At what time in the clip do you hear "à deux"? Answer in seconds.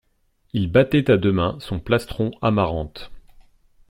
1.11-1.31